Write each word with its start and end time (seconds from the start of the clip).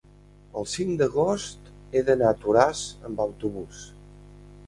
El 0.61 0.67
cinc 0.69 0.93
d'agost 1.01 1.69
he 1.99 2.03
d'anar 2.09 2.31
a 2.35 2.39
Toràs 2.45 2.83
amb 3.09 3.23
autobús. 3.29 3.85